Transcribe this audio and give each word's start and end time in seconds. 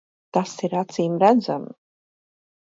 Tas 0.37 0.53
ir 0.67 0.73
acīmredzami. 0.79 1.71